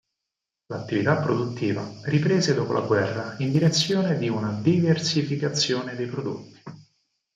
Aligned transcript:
L'attività 0.65 1.21
produttiva 1.21 1.87
riprese 2.05 2.55
dopo 2.55 2.73
la 2.73 2.79
guerra 2.83 3.35
in 3.37 3.51
direzione 3.51 4.17
di 4.17 4.29
una 4.29 4.51
diversificazione 4.59 5.93
dei 5.93 6.07
prodotti. 6.07 6.59